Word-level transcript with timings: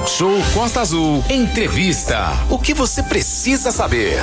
Talk 0.00 0.08
Show 0.08 0.38
Costa 0.54 0.80
Azul. 0.80 1.22
Entrevista. 1.28 2.30
O 2.48 2.58
que 2.58 2.72
você 2.72 3.02
precisa 3.02 3.70
saber? 3.70 4.18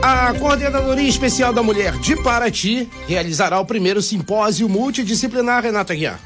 A 0.00 0.32
Coordenadoria 0.34 1.08
Especial 1.08 1.52
da 1.52 1.62
Mulher 1.62 1.92
de 1.98 2.16
Paraty 2.22 2.88
realizará 3.06 3.60
o 3.60 3.66
primeiro 3.66 4.00
simpósio 4.00 4.68
multidisciplinar, 4.68 5.62
Renata 5.62 5.94
Guiar. 5.94 6.18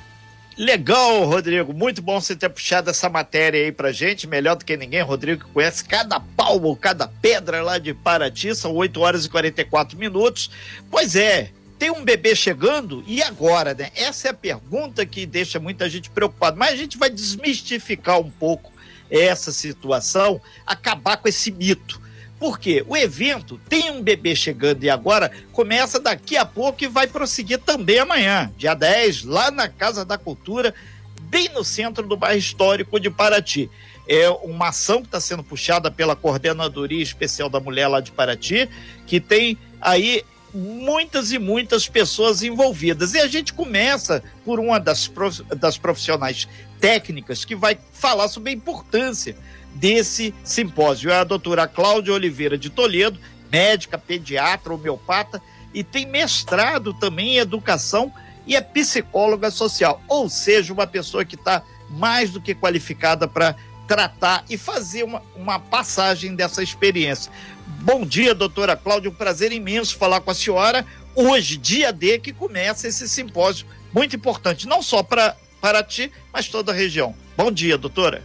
Legal, 0.57 1.25
Rodrigo. 1.25 1.73
Muito 1.73 2.01
bom 2.01 2.21
você 2.21 2.37
ter 2.37 2.51
puxado 2.51 2.91
essa 2.91 3.09
matéria 3.09 3.61
aí 3.61 3.73
pra 3.73 3.91
gente. 3.91 4.29
Melhor 4.29 4.55
do 4.55 4.65
que 4.65 4.77
ninguém, 4.77 5.03
Rodrigo, 5.03 5.45
que 5.45 5.53
conhece 5.53 5.85
cada 5.85 6.21
palmo, 6.21 6.77
cada 6.77 7.09
pedra 7.09 7.63
lá 7.63 7.79
de 7.79 7.95
Paraty. 7.95 8.55
São 8.55 8.75
8 8.75 9.01
horas 9.01 9.25
e 9.25 9.31
44 9.31 9.99
minutos. 9.99 10.51
Pois 10.91 11.17
é, 11.17 11.51
tem 11.83 11.91
um 11.91 12.05
bebê 12.05 12.37
chegando 12.37 13.03
e 13.09 13.21
agora, 13.21 13.75
né? 13.75 13.91
Essa 13.97 14.29
é 14.29 14.31
a 14.31 14.35
pergunta 14.35 15.05
que 15.05 15.27
deixa 15.27 15.59
muita 15.59 15.91
gente 15.91 16.11
preocupada. 16.11 16.57
Mas 16.57 16.75
a 16.75 16.77
gente 16.77 16.97
vai 16.97 17.11
desmistificar 17.11 18.21
um 18.21 18.31
pouco 18.31 18.73
essa 19.11 19.51
situação, 19.51 20.41
acabar 20.65 21.17
com 21.17 21.27
esse 21.27 21.51
mito. 21.51 22.01
Porque 22.39 22.85
o 22.87 22.97
evento 22.97 23.61
tem 23.69 23.91
um 23.91 24.01
bebê 24.01 24.37
chegando 24.37 24.85
e 24.85 24.89
agora 24.89 25.33
começa 25.51 25.99
daqui 25.99 26.37
a 26.37 26.47
pouco 26.47 26.85
e 26.85 26.87
vai 26.87 27.09
prosseguir 27.09 27.59
também 27.59 27.99
amanhã, 27.99 28.53
dia 28.57 28.75
10, 28.75 29.25
lá 29.25 29.51
na 29.51 29.69
Casa 29.69 30.05
da 30.05 30.17
Cultura, 30.17 30.73
bem 31.23 31.49
no 31.49 31.65
centro 31.65 32.07
do 32.07 32.17
bairro 32.17 32.39
histórico 32.39 33.01
de 33.01 33.11
Paraty. 33.11 33.69
É 34.07 34.31
uma 34.31 34.69
ação 34.69 35.01
que 35.01 35.09
está 35.09 35.19
sendo 35.19 35.43
puxada 35.43 35.91
pela 35.91 36.15
Coordenadoria 36.15 37.03
Especial 37.03 37.49
da 37.49 37.59
Mulher 37.59 37.89
lá 37.89 38.01
de 38.01 38.13
Paraty, 38.13 38.69
que 39.05 39.19
tem 39.19 39.59
aí 39.81 40.23
muitas 40.55 41.33
e 41.33 41.39
muitas 41.39 41.89
pessoas 41.89 42.43
envolvidas. 42.43 43.15
E 43.15 43.21
a 43.21 43.27
gente 43.27 43.53
começa 43.53 44.23
por 44.45 44.61
uma 44.61 44.79
das, 44.79 45.09
prof... 45.09 45.43
das 45.57 45.79
profissionais 45.79 46.49
técnicas 46.81 47.45
que 47.45 47.55
vai 47.55 47.79
falar 47.93 48.29
sobre 48.29 48.51
a 48.51 48.55
importância 48.55 49.37
desse 49.75 50.35
simpósio. 50.45 51.11
É 51.11 51.17
a 51.17 51.25
doutora 51.25 51.67
Cláudia 51.67 52.13
Oliveira 52.13 52.59
de 52.59 52.71
Toledo, 52.71 53.19
médica, 53.51 53.97
pediatra, 53.99 54.75
homeopata 54.75 55.41
e 55.75 55.83
tem 55.83 56.07
mestrado 56.07 56.93
também 56.93 57.35
em 57.35 57.39
educação 57.39 58.13
e 58.47 58.57
é 58.57 58.61
psicóloga 58.61 59.51
social, 59.51 60.03
ou 60.09 60.29
seja, 60.29 60.73
uma 60.73 60.87
pessoa 60.87 61.25
que 61.25 61.37
está 61.37 61.63
mais 61.89 62.31
do 62.31 62.41
que 62.41 62.55
qualificada 62.55 63.29
para 63.29 63.55
tratar 63.93 64.43
e 64.49 64.57
fazer 64.57 65.03
uma, 65.03 65.23
uma 65.37 65.59
passagem 65.59 66.35
dessa 66.35 66.63
experiência. 66.63 67.31
Bom 67.83 68.07
dia, 68.07 68.35
doutora 68.35 68.75
Cláudia, 68.75 69.11
um 69.11 69.15
prazer 69.15 69.53
imenso 69.53 69.99
falar 69.99 70.23
com 70.23 70.31
a 70.31 70.35
senhora. 70.35 70.87
Hoje, 71.15 71.59
dia 71.59 71.93
D, 71.93 72.19
que 72.19 72.33
começa 72.33 72.89
esse 72.89 73.07
simpósio 73.07 73.67
muito 73.93 74.17
importante, 74.17 74.67
não 74.67 74.81
só 74.81 75.03
para 75.03 75.37
ti, 75.87 76.11
mas 76.33 76.49
toda 76.49 76.73
a 76.73 76.75
região. 76.75 77.15
Bom 77.37 77.53
dia, 77.53 77.77
doutora. 77.77 78.25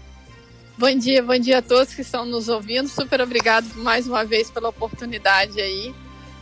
Bom 0.77 0.97
dia, 0.97 1.21
bom 1.21 1.37
dia 1.37 1.57
a 1.57 1.61
todos 1.61 1.93
que 1.93 2.01
estão 2.01 2.25
nos 2.25 2.47
ouvindo. 2.47 2.87
Super 2.87 3.19
obrigado 3.19 3.67
mais 3.75 4.07
uma 4.07 4.23
vez 4.23 4.49
pela 4.49 4.69
oportunidade 4.69 5.59
aí. 5.59 5.93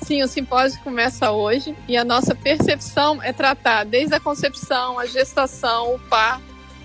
Sim, 0.04 0.22
o 0.22 0.28
simpósio 0.28 0.80
começa 0.84 1.32
hoje 1.32 1.76
e 1.88 1.98
a 1.98 2.04
nossa 2.04 2.36
percepção 2.36 3.24
é 3.24 3.34
tratar 3.34 3.86
desde 3.86 4.14
a 4.14 4.20
concepção, 4.20 5.00
a 5.00 5.08
gestação, 5.08 5.96
o 5.96 6.00
par, 6.00 6.40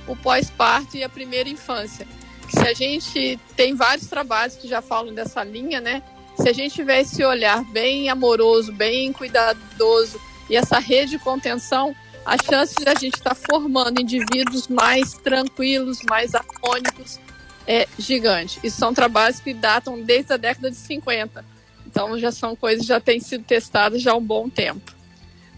o 0.06 0.16
pós-parto 0.16 0.96
e 0.96 1.04
a 1.04 1.08
primeira 1.08 1.46
infância. 1.46 2.08
Se 2.50 2.66
a 2.66 2.74
gente 2.74 3.38
tem 3.56 3.74
vários 3.74 4.08
trabalhos 4.08 4.56
que 4.56 4.68
já 4.68 4.82
falam 4.82 5.14
dessa 5.14 5.42
linha, 5.44 5.80
né? 5.80 6.02
Se 6.36 6.48
a 6.48 6.52
gente 6.52 6.74
tiver 6.74 7.00
esse 7.00 7.24
olhar 7.24 7.64
bem 7.64 8.08
amoroso, 8.08 8.72
bem 8.72 9.12
cuidadoso 9.12 10.20
e 10.48 10.56
essa 10.56 10.78
rede 10.78 11.12
de 11.12 11.18
contenção, 11.18 11.94
a 12.24 12.36
chance 12.36 12.74
de 12.74 12.88
a 12.88 12.94
gente 12.94 13.14
estar 13.14 13.34
tá 13.34 13.40
formando 13.50 14.00
indivíduos 14.00 14.68
mais 14.68 15.12
tranquilos, 15.14 16.00
mais 16.08 16.34
harmônicos, 16.34 17.20
é 17.66 17.86
gigante. 17.98 18.58
E 18.64 18.70
são 18.70 18.92
trabalhos 18.92 19.38
que 19.38 19.54
datam 19.54 20.00
desde 20.02 20.32
a 20.32 20.36
década 20.36 20.70
de 20.70 20.76
50. 20.76 21.44
Então 21.86 22.18
já 22.18 22.32
são 22.32 22.56
coisas 22.56 22.82
que 22.82 22.88
já 22.88 23.00
têm 23.00 23.20
sido 23.20 23.44
testadas 23.44 24.02
já 24.02 24.12
há 24.12 24.16
um 24.16 24.24
bom 24.24 24.48
tempo. 24.48 24.99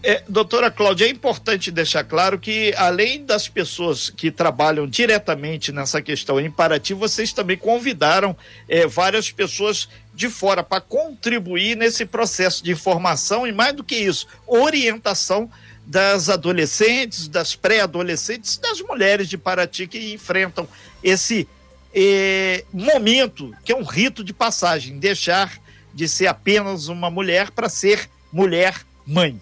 É, 0.05 0.21
doutora 0.27 0.69
Cláudia, 0.69 1.05
é 1.05 1.09
importante 1.09 1.71
deixar 1.71 2.03
claro 2.03 2.37
que, 2.37 2.73
além 2.75 3.23
das 3.25 3.47
pessoas 3.47 4.09
que 4.09 4.29
trabalham 4.29 4.85
diretamente 4.85 5.71
nessa 5.71 6.01
questão 6.01 6.41
em 6.41 6.51
Paraty, 6.51 6.93
vocês 6.93 7.31
também 7.31 7.57
convidaram 7.57 8.35
é, 8.67 8.85
várias 8.85 9.31
pessoas 9.31 9.87
de 10.13 10.27
fora 10.27 10.61
para 10.61 10.81
contribuir 10.81 11.77
nesse 11.77 12.05
processo 12.05 12.61
de 12.61 12.73
informação 12.73 13.47
e, 13.47 13.53
mais 13.53 13.73
do 13.73 13.81
que 13.81 13.95
isso, 13.95 14.27
orientação 14.45 15.49
das 15.85 16.27
adolescentes, 16.27 17.29
das 17.29 17.55
pré-adolescentes, 17.55 18.57
das 18.57 18.81
mulheres 18.81 19.29
de 19.29 19.37
Paraty 19.37 19.87
que 19.87 20.13
enfrentam 20.13 20.67
esse 21.01 21.47
é, 21.95 22.65
momento, 22.73 23.55
que 23.63 23.71
é 23.71 23.75
um 23.75 23.83
rito 23.83 24.21
de 24.21 24.33
passagem, 24.33 24.99
deixar 24.99 25.57
de 25.93 26.09
ser 26.09 26.27
apenas 26.27 26.89
uma 26.89 27.09
mulher 27.09 27.51
para 27.51 27.69
ser 27.69 28.09
mulher 28.33 28.85
mãe. 29.07 29.39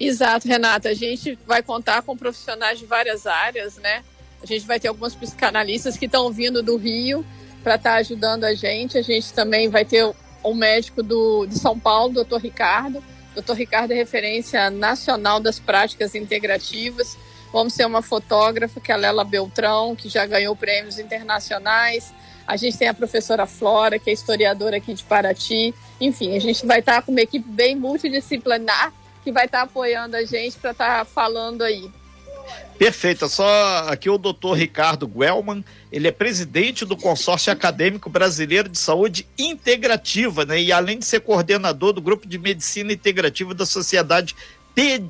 Exato, 0.00 0.46
Renata. 0.46 0.88
A 0.88 0.94
gente 0.94 1.38
vai 1.46 1.62
contar 1.62 2.02
com 2.02 2.16
profissionais 2.16 2.78
de 2.78 2.86
várias 2.86 3.26
áreas, 3.26 3.76
né? 3.76 4.04
A 4.40 4.46
gente 4.46 4.66
vai 4.66 4.78
ter 4.78 4.88
algumas 4.88 5.14
psicanalistas 5.14 5.96
que 5.96 6.06
estão 6.06 6.30
vindo 6.32 6.62
do 6.62 6.76
Rio 6.76 7.26
para 7.62 7.74
estar 7.74 7.92
tá 7.92 7.96
ajudando 7.96 8.44
a 8.44 8.54
gente. 8.54 8.96
A 8.96 9.02
gente 9.02 9.32
também 9.32 9.68
vai 9.68 9.84
ter 9.84 10.08
o 10.42 10.54
médico 10.54 11.02
do, 11.02 11.46
de 11.46 11.58
São 11.58 11.78
Paulo, 11.78 12.14
doutor 12.14 12.40
Ricardo. 12.40 13.02
Doutor 13.34 13.56
Ricardo 13.56 13.92
é 13.92 13.94
referência 13.94 14.70
nacional 14.70 15.40
das 15.40 15.58
práticas 15.58 16.14
integrativas. 16.14 17.18
Vamos 17.52 17.74
ter 17.74 17.86
uma 17.86 18.02
fotógrafa, 18.02 18.80
que 18.80 18.92
é 18.92 18.94
a 18.94 18.98
Lela 18.98 19.24
Beltrão, 19.24 19.96
que 19.96 20.08
já 20.08 20.26
ganhou 20.26 20.54
prêmios 20.54 20.98
internacionais. 20.98 22.12
A 22.46 22.56
gente 22.56 22.78
tem 22.78 22.88
a 22.88 22.94
professora 22.94 23.46
Flora, 23.46 23.98
que 23.98 24.10
é 24.10 24.12
historiadora 24.12 24.76
aqui 24.76 24.94
de 24.94 25.02
Paraty. 25.04 25.74
Enfim, 26.00 26.36
a 26.36 26.40
gente 26.40 26.64
vai 26.64 26.80
estar 26.80 27.02
com 27.02 27.10
uma 27.10 27.20
equipe 27.20 27.48
bem 27.48 27.74
multidisciplinar 27.74 28.92
que 29.22 29.32
vai 29.32 29.46
estar 29.46 29.62
apoiando 29.62 30.16
a 30.16 30.24
gente 30.24 30.56
para 30.58 30.70
estar 30.70 31.04
falando 31.04 31.62
aí. 31.62 31.90
Perfeito. 32.78 33.28
Só 33.28 33.88
aqui 33.88 34.08
o 34.08 34.16
doutor 34.16 34.54
Ricardo 34.54 35.06
Guelman, 35.06 35.64
ele 35.90 36.06
é 36.06 36.12
presidente 36.12 36.84
do 36.84 36.96
Consórcio 36.96 37.52
Acadêmico 37.52 38.08
Brasileiro 38.08 38.68
de 38.68 38.78
Saúde 38.78 39.26
Integrativa, 39.36 40.44
né? 40.44 40.60
E 40.60 40.72
além 40.72 40.98
de 40.98 41.04
ser 41.04 41.20
coordenador 41.20 41.92
do 41.92 42.00
Grupo 42.00 42.26
de 42.26 42.38
Medicina 42.38 42.92
Integrativa 42.92 43.52
da 43.52 43.66
Sociedade 43.66 44.34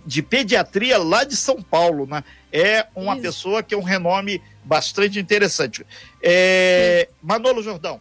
de 0.06 0.22
pediatria 0.22 0.96
lá 0.96 1.24
de 1.24 1.36
São 1.36 1.60
Paulo, 1.60 2.06
né? 2.06 2.24
É 2.50 2.86
uma 2.96 3.12
Isso. 3.12 3.22
pessoa 3.22 3.62
que 3.62 3.74
é 3.74 3.76
um 3.76 3.82
renome 3.82 4.40
bastante 4.64 5.18
interessante. 5.18 5.84
É... 6.22 7.08
Manolo 7.22 7.62
Jordão. 7.62 8.00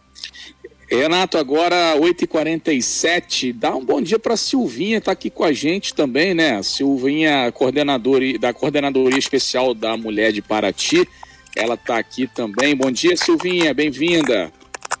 Renato, 0.90 1.36
agora 1.36 1.94
8h47, 1.98 3.52
dá 3.52 3.76
um 3.76 3.84
bom 3.84 4.00
dia 4.00 4.18
para 4.18 4.38
Silvinha, 4.38 5.02
tá 5.02 5.12
aqui 5.12 5.28
com 5.28 5.44
a 5.44 5.52
gente 5.52 5.92
também, 5.92 6.32
né? 6.32 6.62
Silvinha, 6.62 7.52
coordenadora 7.52 8.38
da 8.38 8.54
Coordenadoria 8.54 9.18
Especial 9.18 9.74
da 9.74 9.98
Mulher 9.98 10.32
de 10.32 10.40
Paraty, 10.40 11.06
ela 11.54 11.76
tá 11.76 11.98
aqui 11.98 12.26
também. 12.26 12.74
Bom 12.74 12.90
dia, 12.90 13.18
Silvinha, 13.18 13.74
bem-vinda. 13.74 14.50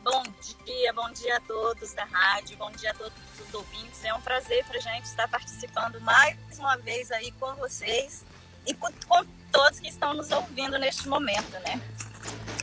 Bom 0.04 0.22
dia, 0.66 0.92
bom 0.92 1.10
dia 1.10 1.36
a 1.38 1.40
todos 1.40 1.94
da 1.94 2.04
rádio, 2.04 2.58
bom 2.58 2.70
dia 2.72 2.90
a 2.90 2.94
todos 2.94 3.14
os 3.48 3.54
ouvintes. 3.54 4.04
É 4.04 4.12
um 4.12 4.20
prazer 4.20 4.62
para 4.66 4.76
a 4.76 4.80
gente 4.80 5.04
estar 5.04 5.26
participando 5.26 5.98
mais 6.02 6.36
uma 6.58 6.76
vez 6.76 7.10
aí 7.10 7.32
com 7.40 7.54
vocês 7.54 8.26
e 8.66 8.74
com, 8.74 8.88
com 9.08 9.24
todos 9.50 9.80
que 9.80 9.88
estão 9.88 10.12
nos 10.12 10.30
ouvindo 10.32 10.78
neste 10.78 11.08
momento, 11.08 11.52
né? 11.64 11.80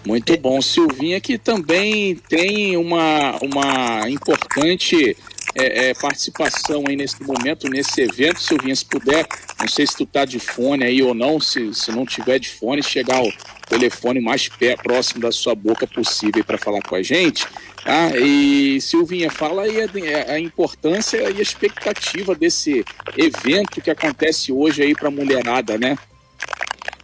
Muito 0.05 0.37
bom. 0.37 0.61
Silvinha, 0.61 1.19
que 1.19 1.37
também 1.37 2.15
tem 2.15 2.77
uma, 2.77 3.37
uma 3.41 4.09
importante 4.09 5.17
é, 5.55 5.89
é, 5.89 5.93
participação 5.95 6.83
aí 6.87 6.95
nesse 6.95 7.23
momento, 7.23 7.67
nesse 7.67 8.01
evento. 8.01 8.39
Silvinha, 8.39 8.75
se 8.75 8.85
puder, 8.85 9.25
não 9.59 9.67
sei 9.67 9.87
se 9.87 9.95
tu 9.95 10.05
tá 10.05 10.23
de 10.25 10.37
fone 10.37 10.83
aí 10.83 11.01
ou 11.01 11.13
não, 11.13 11.39
se, 11.39 11.73
se 11.73 11.91
não 11.91 12.05
tiver 12.05 12.37
de 12.37 12.49
fone, 12.49 12.83
chegar 12.83 13.23
o 13.23 13.33
telefone 13.67 14.19
mais 14.19 14.47
pé, 14.47 14.75
próximo 14.75 15.21
da 15.21 15.31
sua 15.31 15.55
boca 15.55 15.87
possível 15.87 16.43
para 16.43 16.57
falar 16.57 16.81
com 16.81 16.95
a 16.95 17.01
gente. 17.01 17.47
Tá? 17.83 18.15
E 18.17 18.79
Silvinha, 18.81 19.31
fala 19.31 19.63
aí 19.63 19.77
a, 19.81 20.33
a, 20.33 20.39
importância 20.39 21.17
e 21.17 21.39
a 21.39 21.41
expectativa 21.41 22.35
desse 22.35 22.85
evento 23.17 23.81
que 23.81 23.89
acontece 23.89 24.51
hoje 24.51 24.83
aí 24.83 24.93
para 24.93 25.07
a 25.07 25.11
mulherada, 25.11 25.77
né? 25.77 25.97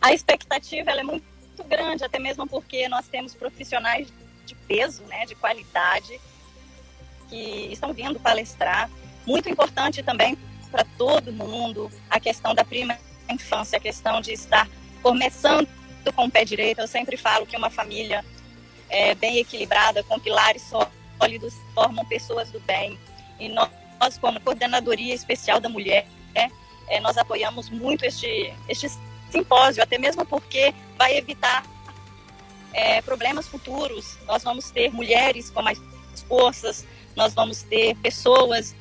A 0.02 0.14
expectativa 0.14 0.92
é 0.92 1.04
muito 1.04 1.31
grande, 1.64 2.04
até 2.04 2.20
mesmo 2.20 2.48
porque 2.48 2.88
nós 2.88 3.08
temos 3.08 3.34
profissionais 3.34 4.08
de 4.46 4.56
peso, 4.56 5.04
né, 5.04 5.26
de 5.26 5.36
qualidade, 5.36 6.20
que 7.30 7.70
estão 7.72 7.94
vindo 7.94 8.20
palestrar. 8.20 8.90
Muito 9.26 9.50
importante 9.50 10.04
também 10.04 10.38
para 10.72 10.86
todo 10.98 11.32
mundo 11.32 11.92
a 12.10 12.20
questão 12.20 12.54
da 12.56 12.64
prima 12.64 12.98
infância, 13.30 13.78
a 13.78 13.82
questão 13.82 14.22
de 14.22 14.34
estar 14.34 14.68
começando 15.02 15.68
com 16.16 16.26
o 16.26 16.32
pé 16.32 16.44
direito. 16.44 16.82
Eu 16.82 16.88
sempre 16.88 17.16
falo 17.18 17.46
que 17.46 17.56
uma 17.56 17.70
família 17.70 18.26
é, 18.90 19.16
bem 19.16 19.38
equilibrada, 19.38 20.04
com 20.04 20.20
pilares 20.20 20.64
sólidos, 20.64 21.54
formam 21.74 22.06
pessoas 22.06 22.52
do 22.52 22.60
bem. 22.62 23.00
E 23.40 23.50
nós, 23.50 24.18
como 24.20 24.40
Coordenadoria 24.42 25.14
Especial 25.14 25.60
da 25.60 25.70
Mulher, 25.70 26.06
é, 26.92 27.00
nós 27.00 27.18
apoiamos 27.18 27.70
muito 27.70 28.04
este 28.06 28.54
simpósio, 29.32 29.82
até 29.82 29.98
mesmo 29.98 30.26
porque 30.26 30.74
vai 30.98 31.18
evitar 31.18 31.66
é, 32.74 33.02
problemas 33.02 33.48
futuros. 33.48 34.18
Nós 34.26 34.44
vamos 34.44 34.70
ter 34.70 34.92
mulheres 34.92 35.50
com 35.50 35.62
mais 35.62 35.82
forças, 36.28 36.86
nós 37.16 37.34
vamos 37.34 37.64
ter 37.64 37.96
pessoas 37.98 38.76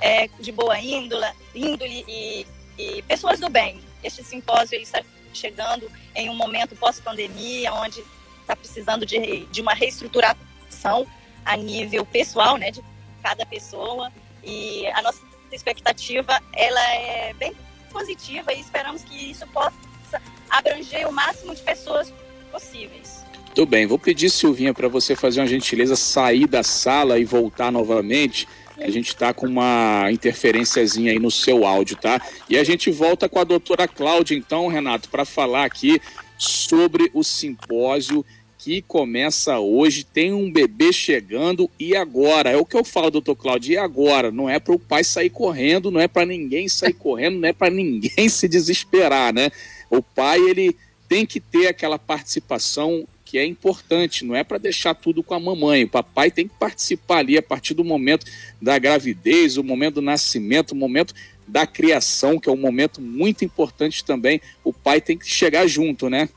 é, 0.00 0.28
de 0.40 0.52
boa 0.52 0.78
índole, 0.78 1.26
índole 1.54 2.04
e, 2.06 2.46
e, 2.78 3.02
pessoas 3.02 3.40
do 3.40 3.48
bem. 3.48 3.80
Este 4.02 4.22
simpósio 4.22 4.78
está 4.78 5.02
chegando 5.32 5.90
em 6.14 6.30
um 6.30 6.34
momento 6.34 6.76
pós-pandemia, 6.76 7.72
onde 7.74 8.02
está 8.40 8.54
precisando 8.54 9.04
de, 9.04 9.46
de 9.46 9.60
uma 9.60 9.74
reestruturação 9.74 11.06
a 11.44 11.56
nível 11.56 12.04
pessoal, 12.06 12.56
né, 12.56 12.70
de 12.70 12.82
cada 13.22 13.44
pessoa. 13.44 14.12
E 14.42 14.86
a 14.88 15.02
nossa 15.02 15.20
expectativa 15.50 16.40
ela 16.52 16.94
é 16.94 17.32
bem 17.34 17.54
positiva 17.96 18.52
e 18.52 18.60
esperamos 18.60 19.02
que 19.02 19.30
isso 19.30 19.46
possa 19.46 20.20
abranger 20.50 21.08
o 21.08 21.12
máximo 21.12 21.54
de 21.54 21.62
pessoas 21.62 22.12
possíveis. 22.52 23.24
Tudo 23.54 23.66
bem, 23.70 23.86
vou 23.86 23.98
pedir, 23.98 24.28
Silvinha, 24.28 24.74
para 24.74 24.86
você 24.86 25.16
fazer 25.16 25.40
uma 25.40 25.46
gentileza, 25.46 25.96
sair 25.96 26.46
da 26.46 26.62
sala 26.62 27.18
e 27.18 27.24
voltar 27.24 27.72
novamente. 27.72 28.46
A 28.78 28.90
gente 28.90 29.08
está 29.08 29.32
com 29.32 29.46
uma 29.46 30.10
interferênciazinha 30.12 31.12
aí 31.12 31.18
no 31.18 31.30
seu 31.30 31.64
áudio, 31.64 31.96
tá? 31.96 32.20
E 32.50 32.58
a 32.58 32.64
gente 32.64 32.90
volta 32.90 33.30
com 33.30 33.38
a 33.38 33.44
doutora 33.44 33.88
Cláudia, 33.88 34.36
então, 34.36 34.68
Renato, 34.68 35.08
para 35.08 35.24
falar 35.24 35.64
aqui 35.64 35.98
sobre 36.36 37.10
o 37.14 37.24
simpósio 37.24 38.22
que 38.66 38.82
começa 38.82 39.60
hoje. 39.60 40.02
Tem 40.02 40.32
um 40.32 40.50
bebê 40.50 40.92
chegando 40.92 41.70
e 41.78 41.94
agora? 41.94 42.50
É 42.50 42.56
o 42.56 42.64
que 42.64 42.76
eu 42.76 42.82
falo, 42.82 43.12
doutor 43.12 43.36
Cláudio, 43.36 43.74
e 43.74 43.78
agora? 43.78 44.32
Não 44.32 44.50
é 44.50 44.58
para 44.58 44.74
o 44.74 44.78
pai 44.78 45.04
sair 45.04 45.30
correndo, 45.30 45.88
não 45.88 46.00
é 46.00 46.08
para 46.08 46.26
ninguém 46.26 46.68
sair 46.68 46.92
correndo, 46.98 47.38
não 47.38 47.48
é 47.48 47.52
para 47.52 47.70
ninguém 47.70 48.28
se 48.28 48.48
desesperar, 48.48 49.32
né? 49.32 49.52
O 49.88 50.02
pai, 50.02 50.40
ele 50.40 50.76
tem 51.08 51.24
que 51.24 51.38
ter 51.38 51.68
aquela 51.68 51.96
participação 51.96 53.06
que 53.24 53.38
é 53.38 53.46
importante, 53.46 54.24
não 54.24 54.34
é 54.34 54.42
para 54.42 54.58
deixar 54.58 54.94
tudo 54.94 55.22
com 55.22 55.34
a 55.34 55.38
mamãe. 55.38 55.84
O 55.84 55.88
papai 55.88 56.32
tem 56.32 56.48
que 56.48 56.54
participar 56.58 57.18
ali 57.18 57.38
a 57.38 57.42
partir 57.42 57.72
do 57.72 57.84
momento 57.84 58.26
da 58.60 58.76
gravidez, 58.80 59.56
o 59.56 59.62
momento 59.62 59.96
do 59.96 60.02
nascimento, 60.02 60.72
o 60.72 60.76
momento 60.76 61.14
da 61.46 61.68
criação, 61.68 62.40
que 62.40 62.48
é 62.48 62.52
um 62.52 62.56
momento 62.56 63.00
muito 63.00 63.44
importante 63.44 64.04
também. 64.04 64.40
O 64.64 64.72
pai 64.72 65.00
tem 65.00 65.16
que 65.16 65.28
chegar 65.28 65.68
junto, 65.68 66.10
né? 66.10 66.28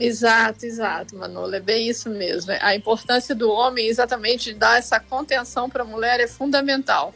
Exato, 0.00 0.64
exato, 0.64 1.14
Manolo. 1.14 1.54
É 1.54 1.60
bem 1.60 1.86
isso 1.86 2.08
mesmo. 2.08 2.52
A 2.60 2.74
importância 2.74 3.34
do 3.34 3.50
homem, 3.50 3.86
exatamente, 3.86 4.54
dar 4.54 4.78
essa 4.78 4.98
contenção 4.98 5.68
para 5.68 5.82
a 5.82 5.86
mulher 5.86 6.20
é 6.20 6.26
fundamental. 6.26 7.14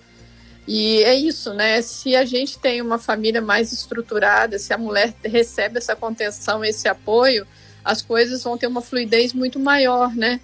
E 0.69 1.03
é 1.03 1.15
isso, 1.15 1.55
né? 1.55 1.81
Se 1.81 2.15
a 2.15 2.27
gente 2.27 2.59
tem 2.59 2.83
uma 2.83 2.99
família 2.99 3.41
mais 3.41 3.73
estruturada, 3.73 4.59
se 4.59 4.73
a 4.75 4.79
mulher 4.79 5.15
recebe 5.25 5.79
essa 5.79 5.97
contenção, 5.97 6.63
esse 6.63 6.87
apoio, 6.87 7.47
as 7.83 8.03
coisas 8.03 8.43
vão 8.43 8.59
ter 8.59 8.67
uma 8.67 8.83
fluidez 8.83 9.33
muito 9.33 9.59
maior, 9.59 10.15
né? 10.15 10.41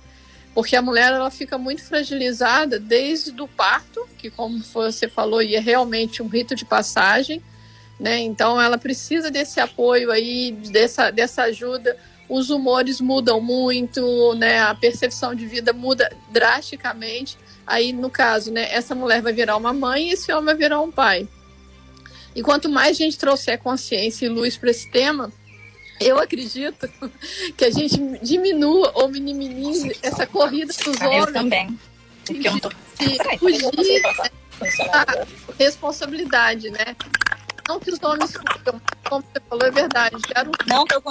Porque 0.55 0.75
a 0.77 0.83
mulher 0.83 1.13
ela 1.13 1.31
fica 1.31 1.59
muito 1.59 1.83
fragilizada 1.83 2.79
desde 2.79 3.39
o 3.41 3.47
parto, 3.47 4.09
que 4.19 4.31
como 4.31 4.63
você 4.63 5.09
falou, 5.09 5.43
é 5.43 5.59
realmente 5.59 6.23
um 6.23 6.27
rito 6.27 6.55
de 6.55 6.65
passagem, 6.65 7.43
né? 7.99 8.19
Então 8.19 8.61
ela 8.61 8.79
precisa 8.79 9.31
desse 9.31 9.61
apoio 9.61 10.11
aí, 10.11 10.53
dessa, 10.53 11.11
dessa 11.11 11.45
ajuda. 11.45 11.97
Os 12.31 12.49
humores 12.49 13.01
mudam 13.01 13.41
muito, 13.41 14.35
né? 14.37 14.61
A 14.61 14.73
percepção 14.73 15.35
de 15.35 15.45
vida 15.47 15.73
muda 15.73 16.09
drasticamente. 16.31 17.37
Aí, 17.67 17.93
no 17.93 18.09
caso, 18.09 18.53
né, 18.53 18.73
essa 18.73 18.95
mulher 18.95 19.21
vai 19.21 19.33
virar 19.33 19.57
uma 19.57 19.73
mãe 19.73 20.09
e 20.09 20.13
esse 20.13 20.33
homem 20.33 20.45
vai 20.45 20.55
virar 20.55 20.81
um 20.81 20.93
pai. 20.93 21.29
E 22.35 22.41
quanto 22.41 22.69
mais 22.69 22.91
a 22.91 23.03
gente 23.03 23.19
trouxer 23.19 23.59
consciência 23.59 24.27
e 24.27 24.29
luz 24.29 24.57
para 24.57 24.71
esse 24.71 24.89
tema, 24.93 25.33
eu 26.01 26.21
acredito 26.21 26.89
que 27.59 27.65
a 27.65 27.71
gente 27.71 27.99
diminua 28.23 28.93
ou 28.95 29.09
minimize 29.09 29.99
essa 30.01 30.25
corrida 30.25 30.73
dos 30.73 31.01
homens. 31.01 31.27
Eu 31.27 31.33
também. 31.33 31.79
Porque 32.25 32.47
eu 32.47 32.53
não 32.53 32.61
tô... 32.61 32.71
fugir 33.41 34.03
a 34.93 35.27
responsabilidade, 35.59 36.71
né? 36.71 36.97
Não 37.69 37.81
que 37.81 37.91
os 37.91 38.01
homens 38.03 38.33
fujam, 38.33 38.81
como 39.09 39.25
você 39.33 39.41
falou, 39.49 39.67
é 39.67 39.71
verdade. 39.73 40.17
Não 40.69 40.85
que 40.85 40.95
eu 40.95 41.03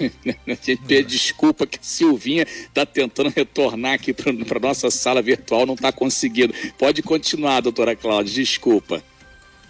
consegui. 0.46 1.02
Desculpa 1.04 1.66
que 1.66 1.78
a 1.78 1.82
Silvinha 1.82 2.42
está 2.42 2.86
tentando 2.86 3.30
retornar 3.30 3.94
aqui 3.94 4.12
para 4.12 4.30
a 4.30 4.60
nossa 4.60 4.90
sala 4.90 5.20
virtual, 5.22 5.66
não 5.66 5.74
está 5.74 5.92
conseguindo. 5.92 6.54
Pode 6.78 7.02
continuar, 7.02 7.60
doutora 7.60 7.94
Cláudia, 7.96 8.34
desculpa. 8.34 9.02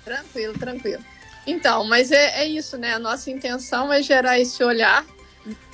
Tranquilo, 0.05 0.55
tranquilo. 0.55 1.05
Então, 1.47 1.85
mas 1.85 2.13
é, 2.13 2.43
é 2.43 2.47
isso, 2.47 2.77
né? 2.77 2.95
A 2.95 2.99
nossa 2.99 3.31
intenção 3.31 3.93
é 3.93 4.03
gerar 4.03 4.39
esse 4.39 4.63
olhar, 4.63 5.05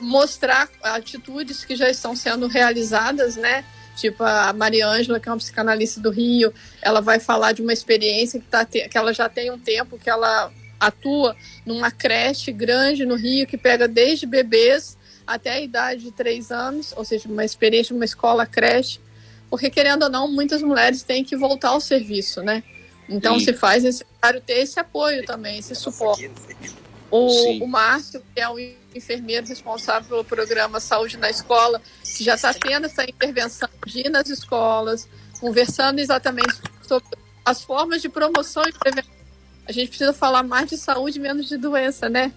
mostrar 0.00 0.69
atitudes 0.82 1.64
que 1.64 1.76
já 1.76 1.91
estão 1.91 2.14
sendo 2.14 2.47
realizadas, 2.47 3.37
né? 3.37 3.64
Tipo, 3.97 4.25
a 4.25 4.52
Maria 4.52 4.87
Ângela, 4.87 5.19
que 5.19 5.29
é 5.29 5.32
uma 5.32 5.38
psicanalista 5.38 6.00
do 6.00 6.11
Rio, 6.11 6.52
ela 6.82 7.00
vai 7.00 7.19
falar 7.19 7.52
de 7.52 7.62
uma 7.62 7.73
experiência 7.73 8.38
que, 8.38 8.47
tá, 8.47 8.64
que 8.64 8.91
ela 8.93 9.12
já 9.12 9.29
tem 9.29 9.50
um 9.50 9.59
tempo 9.59 9.99
que 9.99 10.11
ela 10.11 10.52
atua 10.78 11.37
numa 11.64 11.90
creche 11.90 12.52
grande 12.52 13.05
no 13.05 13.14
Rio, 13.14 13.46
que 13.46 13.56
pega 13.56 13.88
desde 13.88 14.26
bebês 14.26 14.96
até 15.26 15.52
a 15.52 15.61
idade 15.61 16.02
de 16.02 16.12
três 16.12 16.50
anos, 16.50 16.93
ou 16.96 17.05
seja, 17.05 17.28
uma 17.28 17.44
experiência, 17.44 17.94
uma 17.94 18.05
escola 18.05 18.46
creche, 18.46 19.00
porque 19.50 19.70
querendo 19.70 20.05
ou 20.05 20.11
não, 20.11 20.31
muitas 20.31 20.62
mulheres 20.62 21.02
têm 21.02 21.25
que 21.25 21.37
voltar 21.37 21.70
ao 21.70 21.81
serviço, 21.81 22.43
né? 22.43 22.62
Então 23.08 23.38
Sim. 23.38 23.46
se 23.46 23.52
faz 23.52 23.84
necessário 23.84 24.40
ter 24.40 24.58
esse 24.58 24.78
apoio 24.78 25.25
também, 25.25 25.58
esse 25.58 25.75
suporte. 25.75 26.31
O, 27.11 27.64
o 27.64 27.69
Márcio, 27.69 28.23
que 28.34 28.40
é 28.40 28.49
o 28.49 28.58
enfermeiro 28.94 29.46
responsável 29.46 30.08
pelo 30.08 30.25
programa 30.25 30.81
Saúde 30.81 31.17
na 31.17 31.31
Escola, 31.31 31.81
que 32.02 32.25
já 32.25 32.34
está 32.34 32.52
tendo 32.52 32.87
essa 32.87 33.05
intervenção 33.05 33.69
de 33.87 34.00
ir 34.00 34.11
nas 34.11 34.28
escolas, 34.28 35.08
conversando 35.40 36.00
exatamente 36.00 36.55
sobre 36.82 37.17
as 37.44 37.62
formas 37.62 38.02
de 38.02 38.08
promoção 38.08 38.64
e 38.67 38.73
prevenção. 38.73 39.15
A 39.66 39.72
gente 39.72 39.88
precisa 39.88 40.12
falar 40.12 40.42
mais 40.42 40.68
de 40.68 40.76
saúde, 40.76 41.18
menos 41.18 41.48
de 41.48 41.56
doença, 41.56 42.08
né? 42.08 42.32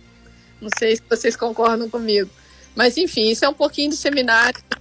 Não 0.59 0.69
sei 0.77 0.95
se 0.95 1.03
vocês 1.09 1.35
concordam 1.35 1.89
comigo. 1.89 2.29
Mas, 2.75 2.97
enfim, 2.97 3.29
isso 3.29 3.45
é 3.45 3.49
um 3.49 3.53
pouquinho 3.53 3.89
do 3.89 3.95
seminário 3.95 4.55
que 4.55 4.77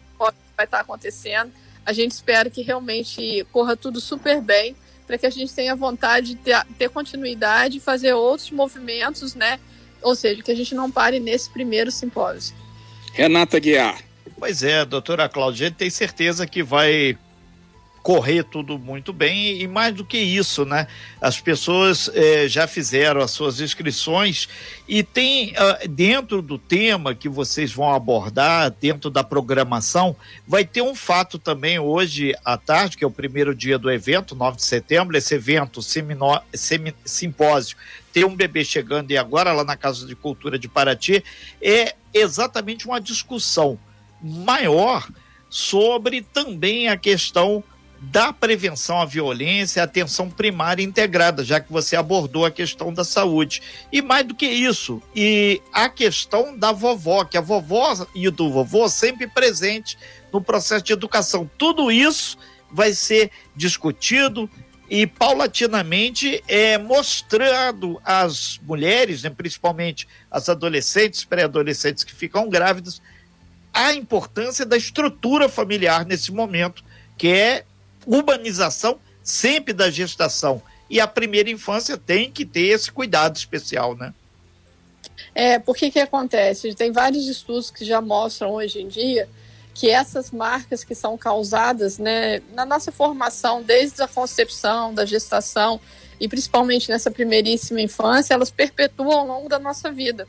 vai 0.57 0.65
estar 0.65 0.81
acontecendo. 0.81 1.53
A 1.85 1.93
gente 1.93 2.13
espera 2.13 2.51
que 2.51 2.63
realmente 2.63 3.47
corra 3.53 3.77
tudo 3.77 4.01
super 4.01 4.41
bem 4.41 4.77
para 5.07 5.17
que 5.17 5.27
a 5.27 5.31
gente 5.31 5.53
tenha 5.55 5.75
vontade 5.75 6.29
de 6.29 6.37
ter, 6.37 6.63
ter 6.77 6.91
continuidade 6.91 7.79
e 7.79 7.81
fazer 7.81 8.13
outros 8.13 8.51
movimentos, 8.51 9.35
né? 9.35 9.59
Ou 10.03 10.15
seja, 10.15 10.43
que 10.43 10.51
a 10.51 10.55
gente 10.55 10.75
não 10.75 10.91
pare 10.91 11.19
nesse 11.19 11.51
primeiro 11.51 11.91
simpósio. 11.91 12.55
Renata 13.13 13.59
Guiar. 13.59 14.03
Pois 14.39 14.63
é, 14.63 14.85
doutora 14.85 15.29
Cláudia, 15.29 15.71
tem 15.71 15.91
certeza 15.91 16.47
que 16.47 16.63
vai 16.63 17.19
correr 18.03 18.45
tudo 18.45 18.79
muito 18.79 19.13
bem 19.13 19.61
e 19.61 19.69
mais 19.69 19.95
do 19.95 20.05
que 20.05 20.19
isso, 20.19 20.65
né? 20.65 20.87
As 21.21 21.41
pessoas 21.41 22.11
eh, 22.15 22.49
já 22.49 22.67
fizeram 22.67 23.21
as 23.21 23.31
suas 23.31 23.61
inscrições 23.61 24.49
e 24.87 25.03
tem 25.03 25.53
uh, 25.53 25.89
dentro 25.89 26.41
do 26.41 26.59
tema 26.59 27.15
que 27.15 27.29
vocês 27.29 27.73
vão 27.73 27.93
abordar, 27.93 28.71
dentro 28.71 29.11
da 29.11 29.23
programação, 29.23 30.17
vai 30.47 30.65
ter 30.65 30.83
um 30.83 30.95
fato 30.95 31.39
também 31.39 31.79
hoje 31.79 32.35
à 32.45 32.57
tarde, 32.57 32.97
que 32.97 33.05
é 33.05 33.07
o 33.07 33.11
primeiro 33.11 33.55
dia 33.55 33.79
do 33.79 33.91
evento, 33.91 34.35
9 34.35 34.57
de 34.57 34.65
setembro, 34.65 35.17
esse 35.17 35.35
evento 35.35 35.83
semino, 35.83 36.41
sem, 36.55 36.95
simpósio 37.05 37.77
tem 38.13 38.25
um 38.25 38.35
bebê 38.35 38.65
chegando 38.65 39.11
e 39.13 39.17
agora 39.17 39.53
lá 39.53 39.63
na 39.63 39.77
Casa 39.77 40.05
de 40.05 40.17
Cultura 40.17 40.59
de 40.59 40.67
Paraty, 40.67 41.23
é 41.63 41.95
exatamente 42.13 42.87
uma 42.87 43.01
discussão 43.01 43.79
maior 44.21 45.09
sobre 45.49 46.23
também 46.23 46.89
a 46.89 46.97
questão 46.97 47.63
da 48.01 48.33
prevenção 48.33 49.01
à 49.01 49.05
violência, 49.05 49.83
atenção 49.83 50.31
primária 50.31 50.83
integrada, 50.83 51.45
já 51.45 51.61
que 51.61 51.73
você 51.73 51.97
abordou 51.97 52.45
a 52.45 52.51
questão 52.51 52.93
da 52.93 53.05
saúde. 53.05 53.61
E 53.93 54.01
mais 54.01 54.27
do 54.27 54.35
que 54.35 54.47
isso, 54.47 55.03
e 55.15 55.61
a 55.73 55.89
questão 55.89 56.57
da 56.57 56.71
vovó, 56.71 57.25
que 57.25 57.37
a 57.37 57.41
vovó 57.41 58.07
e 58.15 58.31
do 58.31 58.51
vovô 58.51 58.89
sempre 58.89 59.27
presente 59.27 59.99
no 60.33 60.41
processo 60.41 60.85
de 60.85 60.93
educação. 60.93 61.51
Tudo 61.59 61.91
isso 61.91 62.39
vai 62.71 62.93
ser 62.93 63.31
discutido 63.57 64.49
e 64.91 65.07
paulatinamente 65.07 66.43
é 66.47 66.79
mostrado 66.79 68.01
às 68.05 68.59
mulheres, 68.63 69.23
né, 69.23 69.31
principalmente 69.31 70.07
as 70.31 70.49
adolescentes, 70.49 71.25
pré-adolescentes 71.25 72.05
que 72.05 72.15
ficam 72.15 72.49
grávidas, 72.49 73.03
a 73.73 73.93
importância 73.93 74.65
da 74.65 74.77
estrutura 74.77 75.49
familiar 75.49 76.07
nesse 76.07 76.33
momento, 76.33 76.83
que 77.19 77.29
é 77.29 77.65
urbanização 78.09 78.99
sempre 79.23 79.75
da 79.75 79.91
gestação. 79.91 80.63
E 80.89 81.01
a 81.01 81.07
primeira 81.07 81.51
infância 81.51 81.99
tem 81.99 82.31
que 82.31 82.47
ter 82.47 82.69
esse 82.69 82.91
cuidado 82.91 83.37
especial, 83.37 83.95
né? 83.95 84.15
É, 85.35 85.59
porque 85.59 85.91
que 85.91 86.01
acontece? 86.01 86.75
Tem 86.75 86.91
vários 86.91 87.29
estudos 87.29 87.71
que 87.71 87.85
já 87.85 88.01
mostram 88.01 88.53
hoje 88.53 88.81
em 88.81 88.89
dia 88.89 89.29
que 89.75 89.89
essas 89.89 90.33
marcas 90.33 90.83
que 90.83 90.95
são 90.95 91.17
causadas 91.17 91.99
né, 91.99 92.43
na 92.53 92.67
nossa 92.67 92.91
formação, 92.91 93.63
desde 93.63 94.03
a 94.03 94.09
concepção, 94.09 94.93
da 94.93 95.05
gestação 95.05 95.81
e 96.19 96.27
principalmente 96.27 96.89
nessa 96.89 97.13
primeiríssima 97.13 97.81
infância, 97.81 98.35
elas 98.35 98.51
perpetuam 98.51 99.21
ao 99.21 99.27
longo 99.27 99.49
da 99.49 99.59
nossa 99.59 99.93
vida. 99.93 100.27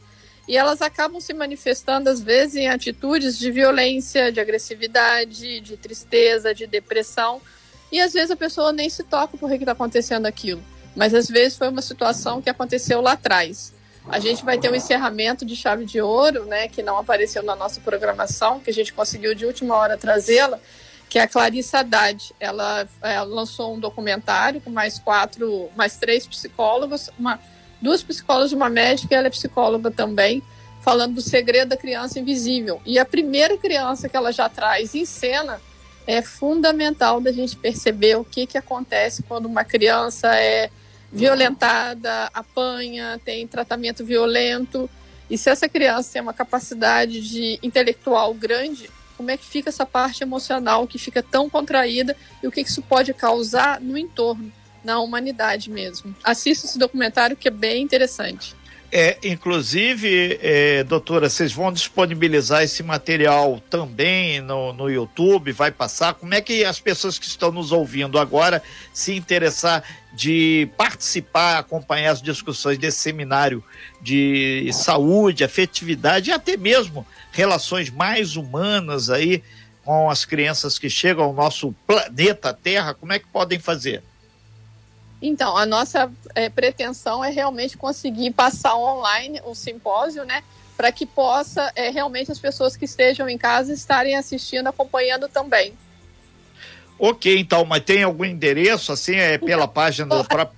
E 0.48 0.56
elas 0.56 0.82
acabam 0.82 1.20
se 1.20 1.34
manifestando, 1.34 2.10
às 2.10 2.22
vezes, 2.22 2.56
em 2.56 2.68
atitudes 2.68 3.40
de 3.40 3.52
violência, 3.52 4.32
de 4.32 4.40
agressividade, 4.40 5.60
de 5.60 5.78
tristeza, 5.78 6.54
de 6.54 6.68
depressão. 6.68 7.42
E 7.92 8.00
às 8.00 8.14
vezes 8.14 8.32
a 8.32 8.36
pessoa 8.36 8.72
nem 8.72 8.90
se 8.90 9.04
toca 9.04 9.38
por 9.38 9.50
que 9.50 9.56
está 9.56 9.72
acontecendo 9.72 10.26
aquilo. 10.26 10.64
Mas 10.96 11.14
às 11.14 11.28
vezes 11.28 11.58
foi 11.58 11.70
uma 11.70 11.82
situação 11.82 12.42
que 12.42 12.50
aconteceu 12.50 13.02
lá 13.02 13.14
atrás. 13.14 13.74
A 14.08 14.20
gente 14.20 14.44
vai 14.44 14.58
ter 14.58 14.72
um 14.72 14.76
encerramento 14.76 15.46
de 15.46 15.56
chave 15.56 15.86
de 15.86 16.02
ouro, 16.02 16.46
né, 16.46 16.68
que 16.68 16.82
não 16.82 16.98
apareceu 16.98 17.44
na 17.44 17.56
nossa 17.56 17.80
programação, 17.80 18.60
que 18.60 18.70
a 18.70 18.74
gente 18.74 18.92
conseguiu 18.92 19.36
de 19.36 19.46
última 19.46 19.76
hora 19.76 19.98
trazê-la, 19.98 20.60
que 21.08 21.20
é 21.20 21.24
a 21.24 21.28
Clarissa 21.28 21.80
Haddad. 21.80 22.34
Ela, 22.40 22.88
ela, 23.02 23.24
lançou 23.24 23.76
um 23.76 23.80
documentário 23.80 24.62
com 24.62 24.72
mais 24.72 24.98
quatro, 24.98 25.70
mais 25.76 25.98
três 25.98 26.26
psicólogos, 26.26 27.10
uma, 27.20 27.40
duas 27.82 28.02
psicólogas 28.02 28.52
uma 28.52 28.70
médica, 28.70 29.14
e 29.14 29.18
ela 29.18 29.28
é 29.28 29.32
psicóloga 29.32 29.92
também, 29.92 30.42
falando 30.82 31.16
do 31.16 31.22
segredo 31.22 31.70
da 31.70 31.78
criança 31.78 32.20
invisível. 32.20 32.82
E 32.86 32.98
a 32.98 33.06
primeira 33.06 33.58
criança 33.58 34.10
que 34.10 34.18
ela 34.18 34.32
já 34.32 34.50
traz 34.50 34.96
em 34.96 35.06
cena 35.06 35.62
é 36.08 36.22
fundamental 36.22 37.22
da 37.22 37.32
gente 37.32 37.56
perceber 37.56 38.16
o 38.18 38.26
que, 38.26 38.46
que 38.46 38.58
acontece 38.58 39.24
quando 39.24 39.46
uma 39.46 39.64
criança 39.64 40.36
é 40.36 40.70
violentada, 41.12 42.30
apanha, 42.34 43.20
tem 43.24 43.48
tratamento 43.48 44.06
violento. 44.06 44.90
E 45.30 45.38
se 45.38 45.50
essa 45.50 45.70
criança 45.70 46.14
tem 46.14 46.22
uma 46.22 46.34
capacidade 46.34 47.22
de 47.22 47.60
intelectual 47.62 48.34
grande, 48.34 48.90
como 49.18 49.32
é 49.32 49.38
que 49.38 49.46
fica 49.46 49.70
essa 49.70 49.86
parte 49.86 50.24
emocional 50.24 50.88
que 50.88 50.98
fica 50.98 51.22
tão 51.22 51.50
contraída 51.50 52.16
e 52.42 52.48
o 52.48 52.52
que 52.52 52.62
isso 52.62 52.82
pode 52.82 53.14
causar 53.14 53.82
no 53.82 53.98
entorno, 53.98 54.52
na 54.84 55.00
humanidade 55.00 55.70
mesmo. 55.70 56.16
Assista 56.24 56.66
esse 56.66 56.80
documentário 56.80 57.36
que 57.36 57.48
é 57.48 57.52
bem 57.52 57.84
interessante. 57.84 58.56
É, 58.92 59.20
inclusive, 59.24 60.40
é, 60.42 60.84
doutora, 60.84 61.30
vocês 61.30 61.54
vão 61.54 61.72
disponibilizar 61.72 62.64
esse 62.64 62.82
material 62.82 63.62
também 63.70 64.42
no, 64.42 64.74
no 64.74 64.90
YouTube, 64.90 65.52
vai 65.52 65.70
passar? 65.72 66.16
Como 66.16 66.34
é 66.34 66.42
que 66.42 66.66
as 66.66 66.80
pessoas 66.80 67.20
que 67.20 67.26
estão 67.26 67.52
nos 67.52 67.72
ouvindo 67.72 68.18
agora 68.18 68.64
se 68.92 69.14
interessar 69.16 69.84
de 70.12 70.68
participar, 70.76 71.60
acompanhar 71.60 72.14
as 72.14 72.22
discussões 72.22 72.80
desse 72.80 72.98
seminário 72.98 73.64
de 74.02 74.68
saúde, 74.74 75.44
afetividade 75.44 76.32
e 76.32 76.34
até 76.34 76.58
mesmo 76.58 77.06
relações 77.32 77.92
mais 77.92 78.36
humanas 78.36 79.12
aí 79.12 79.44
com 79.84 80.10
as 80.10 80.26
crianças 80.26 80.80
que 80.80 80.90
chegam 80.90 81.26
ao 81.26 81.34
nosso 81.34 81.76
planeta 81.86 82.52
Terra, 82.54 82.96
como 82.96 83.14
é 83.14 83.20
que 83.20 83.28
podem 83.28 83.60
fazer? 83.60 84.02
Então, 85.22 85.58
a 85.58 85.66
nossa 85.66 86.12
é, 86.34 86.50
pretensão 86.50 87.24
é 87.24 87.30
realmente 87.30 87.78
conseguir 87.78 88.32
passar 88.32 88.76
online 88.76 89.42
o 89.44 89.54
simpósio, 89.54 90.24
né? 90.24 90.44
Para 90.78 90.92
que 90.92 91.06
possa 91.06 91.72
é, 91.76 91.90
realmente 91.90 92.32
as 92.32 92.40
pessoas 92.40 92.78
que 92.78 92.86
estejam 92.86 93.28
em 93.28 93.38
casa 93.38 93.74
estarem 93.74 94.16
assistindo, 94.16 94.68
acompanhando 94.68 95.28
também. 95.28 95.74
Ok, 96.98 97.38
então, 97.38 97.66
mas 97.66 97.84
tem 97.84 98.04
algum 98.04 98.26
endereço, 98.26 98.92
assim, 98.92 99.16
é 99.16 99.38
pela 99.38 99.64
então, 99.64 99.68
página 99.74 100.16
do 100.16 100.24
próprio. 100.26 100.58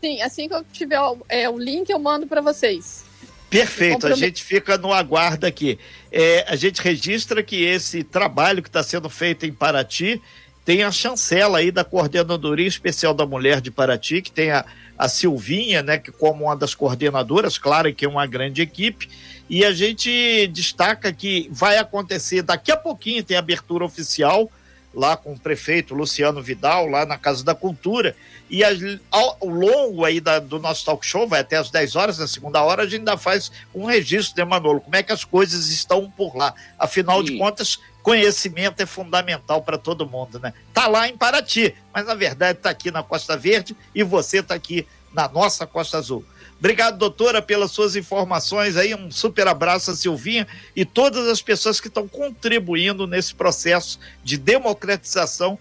Sim, 0.00 0.20
assim 0.22 0.48
que 0.48 0.54
eu 0.54 0.64
tiver 0.64 1.00
o, 1.00 1.18
é, 1.28 1.48
o 1.48 1.58
link, 1.58 1.88
eu 1.90 1.98
mando 1.98 2.26
para 2.26 2.40
vocês. 2.40 3.04
Perfeito, 3.50 4.06
a 4.06 4.14
gente 4.14 4.44
fica 4.44 4.76
no 4.76 4.92
aguardo 4.92 5.46
aqui. 5.46 5.78
É, 6.12 6.44
a 6.48 6.54
gente 6.54 6.82
registra 6.82 7.42
que 7.42 7.64
esse 7.64 8.04
trabalho 8.04 8.62
que 8.62 8.68
está 8.68 8.82
sendo 8.82 9.08
feito 9.08 9.46
em 9.46 9.52
Paraty 9.52 10.20
tem 10.68 10.82
a 10.82 10.92
chancela 10.92 11.60
aí 11.60 11.70
da 11.70 11.82
Coordenadoria 11.82 12.66
Especial 12.66 13.14
da 13.14 13.24
Mulher 13.24 13.58
de 13.58 13.70
Paraty, 13.70 14.20
que 14.20 14.30
tem 14.30 14.50
a, 14.50 14.66
a 14.98 15.08
Silvinha, 15.08 15.82
né, 15.82 15.96
que 15.96 16.12
como 16.12 16.44
uma 16.44 16.54
das 16.54 16.74
coordenadoras, 16.74 17.56
claro 17.56 17.90
que 17.94 18.04
é 18.04 18.08
uma 18.08 18.26
grande 18.26 18.60
equipe, 18.60 19.08
e 19.48 19.64
a 19.64 19.72
gente 19.72 20.46
destaca 20.48 21.10
que 21.10 21.48
vai 21.50 21.78
acontecer 21.78 22.42
daqui 22.42 22.70
a 22.70 22.76
pouquinho, 22.76 23.24
tem 23.24 23.38
abertura 23.38 23.82
oficial 23.82 24.52
lá 24.98 25.16
com 25.16 25.32
o 25.32 25.38
prefeito 25.38 25.94
Luciano 25.94 26.42
Vidal, 26.42 26.88
lá 26.88 27.06
na 27.06 27.16
Casa 27.16 27.44
da 27.44 27.54
Cultura, 27.54 28.16
e 28.50 28.62
ao, 28.64 29.38
longo 29.42 30.04
aí 30.04 30.20
da, 30.20 30.40
do 30.40 30.58
nosso 30.58 30.84
talk 30.84 31.06
show, 31.06 31.28
vai 31.28 31.40
até 31.40 31.56
as 31.56 31.70
10 31.70 31.94
horas, 31.94 32.18
na 32.18 32.26
segunda 32.26 32.60
hora, 32.62 32.82
a 32.82 32.84
gente 32.84 33.00
ainda 33.00 33.16
faz 33.16 33.52
um 33.72 33.84
registro, 33.84 34.34
né, 34.36 34.44
Manolo? 34.44 34.80
Como 34.80 34.96
é 34.96 35.02
que 35.02 35.12
as 35.12 35.24
coisas 35.24 35.68
estão 35.68 36.10
por 36.10 36.36
lá? 36.36 36.52
Afinal 36.76 37.18
Sim. 37.18 37.32
de 37.32 37.38
contas, 37.38 37.78
conhecimento 38.02 38.80
é 38.82 38.86
fundamental 38.86 39.62
para 39.62 39.78
todo 39.78 40.08
mundo, 40.08 40.40
né? 40.40 40.52
Tá 40.74 40.88
lá 40.88 41.06
em 41.08 41.16
Paraty, 41.16 41.76
mas 41.94 42.04
na 42.04 42.14
verdade 42.14 42.58
está 42.58 42.70
aqui 42.70 42.90
na 42.90 43.02
Costa 43.02 43.36
Verde 43.36 43.76
e 43.94 44.02
você 44.02 44.40
está 44.40 44.54
aqui 44.54 44.84
na 45.12 45.28
nossa 45.28 45.64
Costa 45.64 45.98
Azul. 45.98 46.24
Obrigado, 46.58 46.98
doutora, 46.98 47.40
pelas 47.40 47.70
suas 47.70 47.94
informações 47.94 48.76
aí. 48.76 48.94
Um 48.94 49.10
super 49.10 49.46
abraço 49.46 49.92
a 49.92 49.94
Silvinha 49.94 50.46
e 50.74 50.84
todas 50.84 51.28
as 51.28 51.40
pessoas 51.40 51.80
que 51.80 51.86
estão 51.86 52.08
contribuindo 52.08 53.06
nesse 53.06 53.32
processo 53.32 54.00
de 54.24 54.36
democratização 54.36 55.56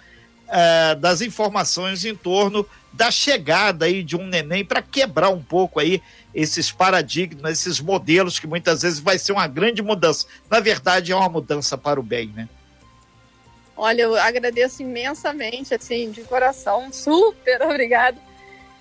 uh, 0.48 0.96
das 1.00 1.22
informações 1.22 2.04
em 2.04 2.16
torno 2.16 2.68
da 2.92 3.12
chegada 3.12 3.86
aí 3.86 4.02
de 4.02 4.16
um 4.16 4.26
neném 4.26 4.66
para 4.66 4.82
quebrar 4.82 5.30
um 5.30 5.42
pouco 5.42 5.80
aí 5.80 6.02
esses 6.34 6.72
paradigmas, 6.72 7.60
esses 7.60 7.80
modelos 7.80 8.40
que 8.40 8.48
muitas 8.48 8.82
vezes 8.82 9.00
vai 9.00 9.20
ser 9.20 9.34
uma 9.34 9.48
grande 9.48 9.84
mudança. 9.84 10.26
Na 10.50 10.60
verdade, 10.60 11.12
é 11.12 11.16
uma 11.16 11.30
mudança 11.30 11.78
para 11.78 12.00
o 12.00 12.04
bem, 12.04 12.34
né? 12.36 12.50
Olha, 13.76 14.02
eu 14.02 14.16
agradeço 14.16 14.82
imensamente, 14.82 15.76
assim, 15.76 16.10
de 16.10 16.22
coração, 16.22 16.92
super 16.92 17.62
obrigado. 17.70 18.27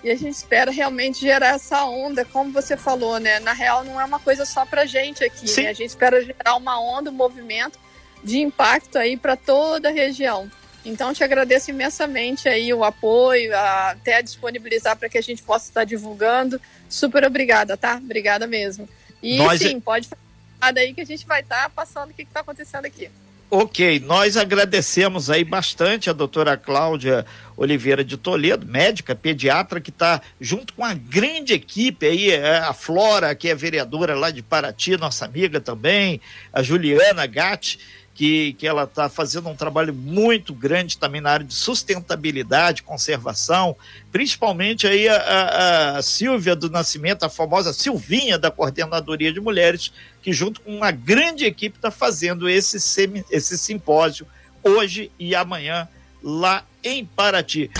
E 0.06 0.10
a 0.12 0.14
gente 0.14 0.36
espera 0.36 0.70
realmente 0.70 1.20
gerar 1.20 1.56
essa 1.56 1.84
onda, 1.84 2.24
como 2.24 2.52
você 2.52 2.76
falou, 2.76 3.18
né? 3.18 3.40
Na 3.40 3.52
real, 3.52 3.82
não 3.82 4.00
é 4.00 4.04
uma 4.04 4.20
coisa 4.20 4.46
só 4.46 4.64
para 4.64 4.86
gente 4.86 5.24
aqui, 5.24 5.48
Sim. 5.48 5.64
né? 5.64 5.70
A 5.70 5.72
gente 5.72 5.88
espera 5.88 6.24
gerar 6.24 6.54
uma 6.54 6.80
onda, 6.80 7.10
um 7.10 7.12
movimento 7.12 7.76
de 8.22 8.38
impacto 8.38 8.98
aí 8.98 9.16
para 9.16 9.34
toda 9.34 9.88
a 9.88 9.92
região. 9.92 10.48
Então, 10.84 11.12
te 11.12 11.24
agradeço 11.24 11.70
imensamente 11.70 12.48
aí 12.48 12.72
o 12.72 12.84
apoio, 12.84 13.52
a, 13.52 13.90
até 13.90 14.18
a 14.18 14.20
disponibilizar 14.20 14.96
para 14.96 15.08
que 15.08 15.18
a 15.18 15.20
gente 15.20 15.42
possa 15.42 15.70
estar 15.70 15.82
divulgando. 15.82 16.60
Super 16.88 17.24
obrigada, 17.24 17.76
tá? 17.76 17.96
Obrigada 17.96 18.46
mesmo. 18.46 18.88
E 19.20 19.38
Nós... 19.38 19.60
sim, 19.60 19.80
pode 19.80 20.08
falar 20.08 20.70
daí 20.70 20.94
que 20.94 21.00
a 21.00 21.04
gente 21.04 21.26
vai 21.26 21.40
estar 21.40 21.68
passando 21.70 22.10
o 22.10 22.14
que 22.14 22.22
está 22.22 22.42
acontecendo 22.42 22.84
aqui. 22.84 23.10
Ok, 23.48 24.00
nós 24.00 24.36
agradecemos 24.36 25.30
aí 25.30 25.44
bastante 25.44 26.10
a 26.10 26.12
doutora 26.12 26.56
Cláudia 26.56 27.24
Oliveira 27.56 28.04
de 28.04 28.16
Toledo, 28.16 28.66
médica, 28.66 29.14
pediatra, 29.14 29.80
que 29.80 29.90
está 29.90 30.20
junto 30.40 30.74
com 30.74 30.82
uma 30.82 30.94
grande 30.94 31.54
equipe 31.54 32.06
aí, 32.06 32.30
é, 32.30 32.58
a 32.58 32.72
Flora, 32.72 33.34
que 33.34 33.48
é 33.48 33.54
vereadora 33.54 34.14
lá 34.14 34.30
de 34.30 34.42
Paraty, 34.42 34.96
nossa 34.96 35.24
amiga 35.24 35.60
também, 35.60 36.20
a 36.52 36.62
Juliana 36.62 37.26
Gatti, 37.26 37.78
que, 38.16 38.54
que 38.54 38.66
ela 38.66 38.84
está 38.84 39.10
fazendo 39.10 39.48
um 39.48 39.54
trabalho 39.54 39.92
muito 39.92 40.54
grande 40.54 40.96
também 40.96 41.20
na 41.20 41.30
área 41.30 41.44
de 41.44 41.52
sustentabilidade, 41.52 42.82
conservação, 42.82 43.76
principalmente 44.10 44.86
aí 44.86 45.06
a, 45.06 45.16
a, 45.16 45.96
a 45.98 46.02
Silvia 46.02 46.56
do 46.56 46.70
Nascimento, 46.70 47.24
a 47.24 47.28
famosa 47.28 47.74
Silvinha 47.74 48.38
da 48.38 48.50
Coordenadoria 48.50 49.30
de 49.30 49.40
Mulheres, 49.40 49.92
que 50.22 50.32
junto 50.32 50.62
com 50.62 50.74
uma 50.74 50.90
grande 50.90 51.44
equipe 51.44 51.76
está 51.76 51.90
fazendo 51.90 52.48
esse, 52.48 52.80
semi, 52.80 53.22
esse 53.30 53.58
simpósio 53.58 54.26
hoje 54.64 55.12
e 55.18 55.34
amanhã 55.34 55.86
lá 56.22 56.64
em 56.82 57.04
Paraty. 57.04 57.70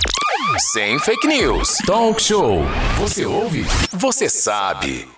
Sem 0.73 0.99
fake 0.99 1.26
news. 1.26 1.78
Talk 1.87 2.23
show. 2.23 2.61
Você 2.99 3.26
ouve? 3.26 3.64
Você 3.93 4.28
sabe. 4.28 5.09